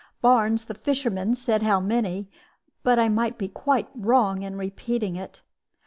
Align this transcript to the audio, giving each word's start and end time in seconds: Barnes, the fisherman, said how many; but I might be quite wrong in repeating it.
Barnes, 0.19 0.63
the 0.65 0.73
fisherman, 0.73 1.35
said 1.35 1.61
how 1.61 1.79
many; 1.79 2.27
but 2.81 2.97
I 2.97 3.07
might 3.07 3.37
be 3.37 3.47
quite 3.47 3.87
wrong 3.93 4.41
in 4.41 4.55
repeating 4.55 5.15
it. 5.15 5.43